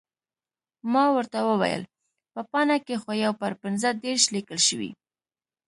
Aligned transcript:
ما 0.93 1.05
ورته 1.15 1.39
وویل، 1.49 1.83
په 2.33 2.41
پاڼه 2.51 2.77
کې 2.85 2.95
خو 3.01 3.11
یو 3.23 3.33
پر 3.41 3.51
پنځه 3.61 3.89
دېرش 4.03 4.23
لیکل 4.35 4.59
شوي. 4.67 4.91